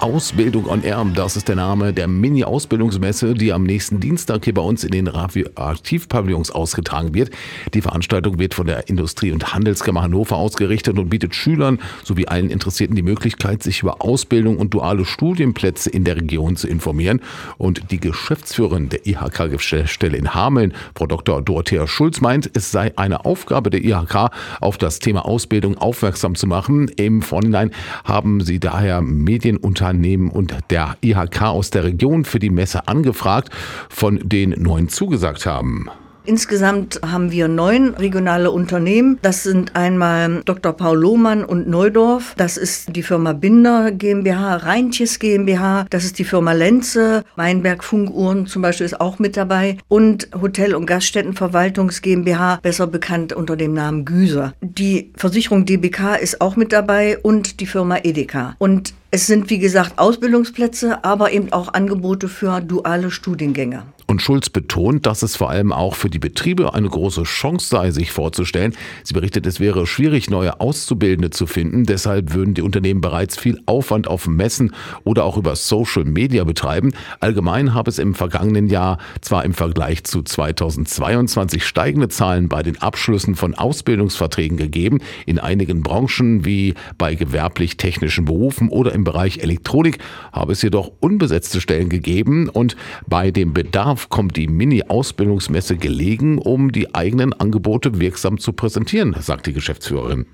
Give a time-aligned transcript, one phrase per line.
[0.00, 4.62] Ausbildung on Air, das ist der Name der Mini-Ausbildungsmesse, die am nächsten Dienstag hier bei
[4.62, 7.30] uns in den Radioaktivpavillons ausgetragen wird.
[7.74, 12.48] Die Veranstaltung wird von der Industrie- und Handelskammer Hannover ausgerichtet und bietet Schülern sowie allen
[12.48, 17.20] Interessierten die Möglichkeit, sich über Ausbildung und duale Studienplätze in der Region zu informieren.
[17.56, 21.42] Und die Geschäftsführerin der IHK-Stelle in Hameln, Frau Dr.
[21.42, 24.30] Dorothea Schulz, meint, es sei eine Aufgabe der IHK,
[24.60, 26.88] auf das Thema Ausbildung aufmerksam zu machen.
[26.88, 27.72] Im Vorhinein
[28.04, 33.50] haben sie daher Medienunternehmen Unternehmen und der IHK aus der Region für die Messe angefragt,
[33.88, 35.90] von den neun zugesagt haben.
[36.28, 39.18] Insgesamt haben wir neun regionale Unternehmen.
[39.22, 40.74] Das sind einmal Dr.
[40.74, 42.34] Paul Lohmann und Neudorf.
[42.36, 45.86] Das ist die Firma Binder GmbH, Reintjes GmbH.
[45.88, 47.24] Das ist die Firma Lenze.
[47.36, 49.78] Weinberg Funkuhren zum Beispiel ist auch mit dabei.
[49.88, 54.52] Und Hotel- und Gaststättenverwaltungs GmbH, besser bekannt unter dem Namen Güser.
[54.60, 58.54] Die Versicherung DBK ist auch mit dabei und die Firma Edeka.
[58.58, 63.84] Und es sind, wie gesagt, Ausbildungsplätze, aber eben auch Angebote für duale Studiengänge.
[64.10, 67.90] Und Schulz betont, dass es vor allem auch für die Betriebe eine große Chance sei,
[67.90, 68.74] sich vorzustellen.
[69.04, 71.84] Sie berichtet, es wäre schwierig, neue Auszubildende zu finden.
[71.84, 76.94] Deshalb würden die Unternehmen bereits viel Aufwand auf Messen oder auch über Social Media betreiben.
[77.20, 82.80] Allgemein habe es im vergangenen Jahr zwar im Vergleich zu 2022 steigende Zahlen bei den
[82.80, 89.98] Abschlüssen von Ausbildungsverträgen gegeben, in einigen Branchen wie bei gewerblich-technischen Berufen oder im Bereich Elektronik
[90.32, 96.72] habe es jedoch unbesetzte Stellen gegeben und bei dem Bedarf kommt die Mini-Ausbildungsmesse gelegen, um
[96.72, 100.26] die eigenen Angebote wirksam zu präsentieren, sagt die Geschäftsführerin.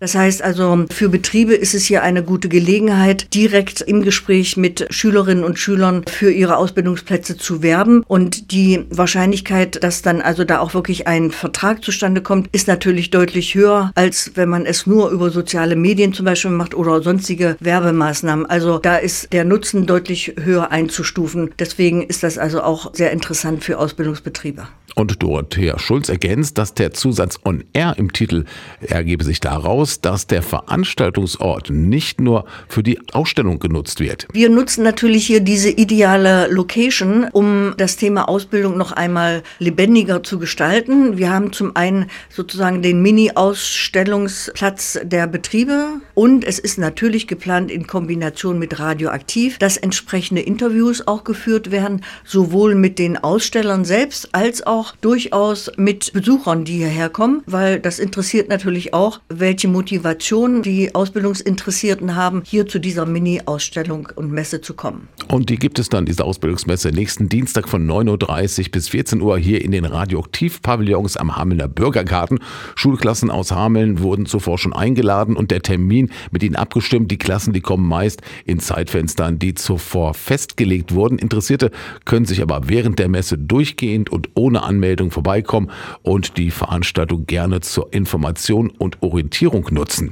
[0.00, 4.86] Das heißt also, für Betriebe ist es hier eine gute Gelegenheit, direkt im Gespräch mit
[4.90, 8.04] Schülerinnen und Schülern für ihre Ausbildungsplätze zu werben.
[8.06, 13.10] Und die Wahrscheinlichkeit, dass dann also da auch wirklich ein Vertrag zustande kommt, ist natürlich
[13.10, 17.56] deutlich höher, als wenn man es nur über soziale Medien zum Beispiel macht oder sonstige
[17.58, 18.46] Werbemaßnahmen.
[18.46, 21.50] Also da ist der Nutzen deutlich höher einzustufen.
[21.58, 24.68] Deswegen ist das also auch sehr interessant für Ausbildungsbetriebe.
[24.98, 28.44] Und Dorothea Schulz ergänzt, dass der Zusatz on air im Titel
[28.80, 34.26] ergebe sich daraus, dass der Veranstaltungsort nicht nur für die Ausstellung genutzt wird.
[34.32, 40.38] Wir nutzen natürlich hier diese ideale Location, um das Thema Ausbildung noch einmal lebendiger zu
[40.38, 41.18] gestalten.
[41.18, 47.86] Wir haben zum einen sozusagen den Mini-Ausstellungsplatz der Betriebe und es ist natürlich geplant in
[47.86, 54.66] Kombination mit Radioaktiv, dass entsprechende Interviews auch geführt werden, sowohl mit den Ausstellern selbst als
[54.66, 60.62] auch auch durchaus mit Besuchern, die hierher kommen, weil das interessiert natürlich auch, welche Motivation
[60.62, 65.06] die Ausbildungsinteressierten haben, hier zu dieser Mini-Ausstellung und Messe zu kommen.
[65.28, 69.38] Und die gibt es dann, diese Ausbildungsmesse, nächsten Dienstag von 9.30 Uhr bis 14 Uhr
[69.38, 72.40] hier in den Radioaktiv-Pavillons am Hamelner Bürgergarten.
[72.74, 77.12] Schulklassen aus Hameln wurden zuvor schon eingeladen und der Termin mit ihnen abgestimmt.
[77.12, 81.18] Die Klassen, die kommen meist in Zeitfenstern, die zuvor festgelegt wurden.
[81.18, 81.70] Interessierte
[82.04, 85.70] können sich aber während der Messe durchgehend und ohne Anmeldung vorbeikommen
[86.02, 90.06] und die Veranstaltung gerne zur Information und Orientierung nutzen.